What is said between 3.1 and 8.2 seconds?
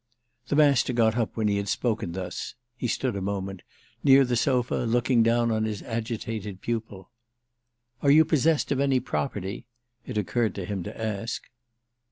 a moment—near the sofa looking down on his agitated pupil. "Are